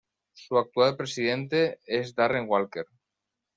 [0.33, 2.87] Su actual presidente es Darren Walker.